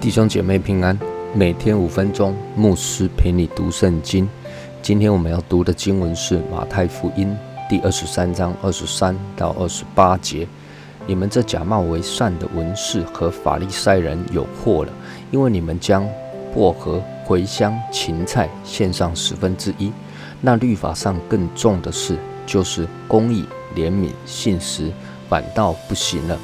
[0.00, 0.98] 弟兄姐妹平安，
[1.34, 4.28] 每天五分钟，牧师陪你读圣经。
[4.82, 7.36] 今天我们要读的经文是马太福音
[7.68, 10.48] 第二十三章二十三到二十八节。
[11.06, 14.92] 你们这假冒为善的文士和法利赛人有祸了，
[15.30, 16.08] 因为你们将
[16.54, 19.92] 薄荷、茴香、芹菜献上十分之一。
[20.40, 24.90] 那律法上更重的事，就是公义、怜悯、信实，
[25.28, 26.38] 反倒不行了。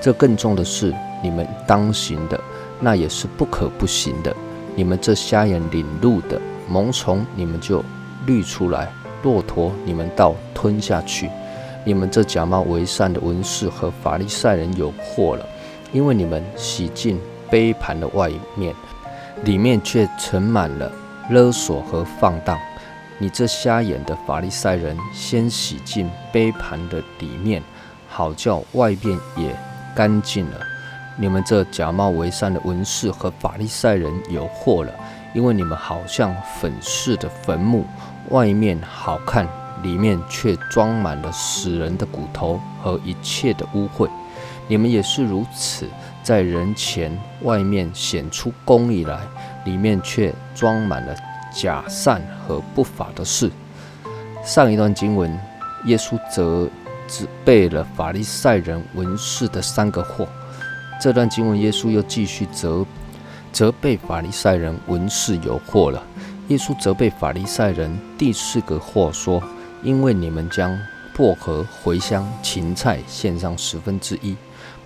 [0.00, 2.40] 这更重的是你们当行的。
[2.80, 4.34] 那也是不可不行的。
[4.74, 7.82] 你们这瞎眼领路的萌虫，你们就
[8.26, 8.88] 滤出来；
[9.22, 11.30] 骆驼，你们倒吞下去。
[11.84, 15.46] 你们这假冒为善的文士和法利赛人有祸了，
[15.92, 17.20] 因为你们洗净
[17.50, 18.74] 杯盘的外面，
[19.44, 20.90] 里面却盛满了
[21.28, 22.58] 勒索和放荡。
[23.18, 27.62] 你这瞎眼的法利赛人，先洗净杯盘的里面，
[28.08, 29.54] 好叫外边也
[29.94, 30.58] 干净了。
[31.16, 34.92] 你们这假冒为善的文士和法利赛人有祸了，
[35.32, 37.84] 因为你们好像粉饰的坟墓，
[38.30, 39.46] 外面好看，
[39.84, 44.10] 里面却装满了死人的骨头和一切的污秽。
[44.66, 45.86] 你们也是如此，
[46.22, 49.20] 在人前外面显出公义来，
[49.64, 51.14] 里面却装满了
[51.52, 53.50] 假善和不法的事。
[54.42, 55.38] 上一段经文，
[55.84, 56.68] 耶稣则
[57.06, 60.26] 只背了法利赛人文士的三个祸。
[61.00, 62.86] 这段经文，耶稣又继续责
[63.52, 66.02] 责备法利赛人文士有祸了。
[66.48, 69.42] 耶稣责备法利赛人第四个祸说
[69.84, 70.76] ：“因为你们将
[71.14, 74.34] 薄荷、茴香、芹菜献上十分之一，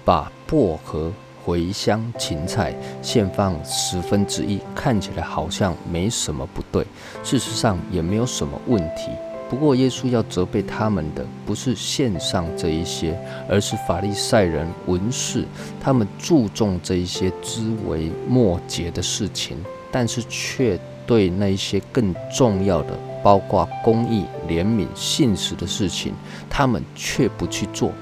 [0.05, 1.11] 把薄荷、
[1.47, 6.85] 茴香、芹菜献放十分之一，看起来好像没什么不对，
[7.23, 9.11] 事实上也没有什么问题。”
[9.49, 13.19] 不过，耶稣要责备他们的不是献上这一些，
[13.49, 15.43] 而是法利赛人文士，
[15.81, 19.57] 他们注重这一些枝微末节的事情，
[19.91, 22.93] 但是却对那一些更重要的，
[23.29, 26.15] 包括公益、怜悯、信实的事情，
[26.49, 27.93] 他们却不去做。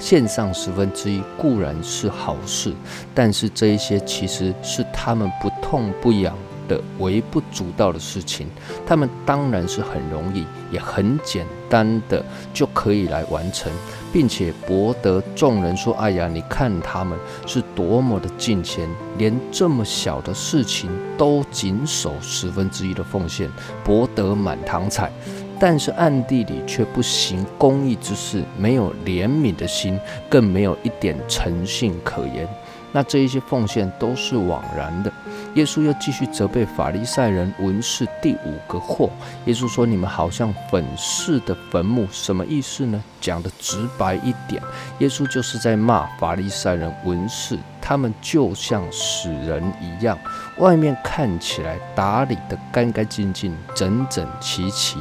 [0.00, 2.74] 献上十分之一固然是好事，
[3.14, 6.36] 但是这一些其实是他们不痛不痒。
[6.72, 8.46] 的微不足道的事情，
[8.86, 12.24] 他们当然是很容易，也很简单的
[12.54, 13.70] 就可以来完成，
[14.10, 18.88] 并且博得众人说：“哎呀，你看他们是多么的尽虔，
[19.18, 20.88] 连这么小的事情
[21.18, 23.50] 都谨守十分之一的奉献，
[23.84, 25.10] 博得满堂彩。”
[25.60, 29.96] 但是暗地里却不行公义之事，没有怜悯的心，
[30.28, 32.48] 更没有一点诚信可言。
[32.90, 35.12] 那这一些奉献都是枉然的。
[35.54, 39.10] 耶稣又继续责备法利赛人文士第五个祸。
[39.44, 43.02] 耶稣说：“你们好像粉饰的坟墓，什么意思呢？
[43.20, 44.62] 讲的直白一点，
[44.98, 50.18] 耶稣就是在骂法利赛人文士，他们就像死人一样，
[50.56, 54.98] 外面看起来打理得干干净净、整整齐齐，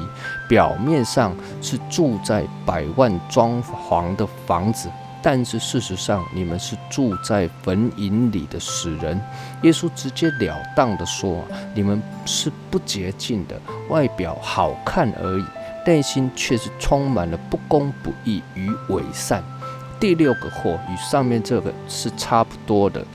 [0.50, 4.90] 表面上是住在百万装潢的房子。”
[5.24, 9.22] 但是事实上，你们是住在坟茔里的死人。
[9.62, 11.44] 耶稣直截了当地说
[11.76, 15.46] ：“你们是不洁净的，外表好看而已，
[15.86, 19.44] 内心却是充满了不公不义与伪善。”
[20.02, 23.06] 第六个祸与上面这个是差不多的。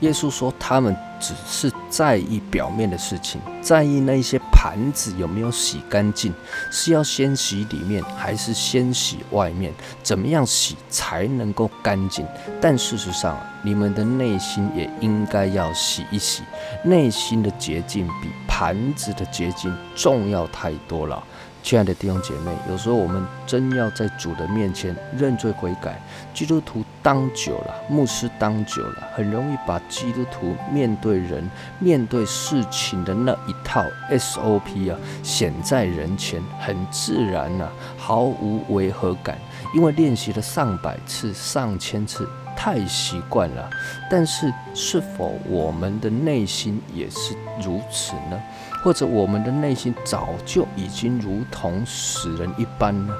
[0.00, 6.32] 耶稣说：“他们只是在意表面的事情，在意那些盘子有没有洗干净，
[6.70, 9.72] 是要先洗里面还是先洗外面？
[10.02, 12.26] 怎么样洗才能够干净？
[12.60, 16.42] 但事实上，你们的内心也应该要洗一洗。
[16.82, 21.22] 内心的洁净比盘子的洁净重要太多了。”
[21.62, 26.02] 亲爱的弟兄姐妹，有时候我们真要在主的面前认罪悔改。
[26.32, 39.38] 基督徒当久了，牧师当久了，很容易把基督徒面对人、面对事情的那一套 SOP 啊显在人前，很自然呐，毫无违和感。
[39.74, 43.70] 因为练习了上百次、上千次，太习惯了。
[44.10, 47.34] 但是，是否我们的内心也是
[47.64, 48.38] 如此呢？
[48.82, 53.14] 或者我们的内心早就已经如同死人一般呢？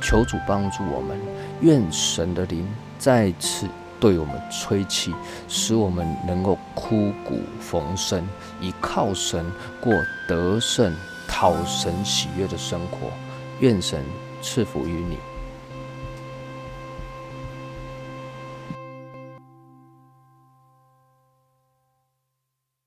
[0.00, 1.18] 求主帮助我们，
[1.60, 2.66] 愿神的灵
[3.00, 3.66] 再次
[3.98, 5.14] 对我们吹气，
[5.48, 8.22] 使我们能够枯骨逢生，
[8.60, 9.50] 以靠神
[9.80, 9.90] 过
[10.28, 10.94] 得胜、
[11.26, 13.10] 讨神喜悦的生活。
[13.60, 14.04] 愿神
[14.42, 15.16] 赐福于你。